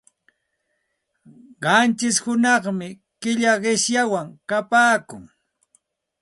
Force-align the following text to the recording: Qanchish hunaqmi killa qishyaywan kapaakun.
Qanchish 1.63 2.21
hunaqmi 2.23 2.87
killa 3.21 3.51
qishyaywan 3.63 4.29
kapaakun. 4.49 5.23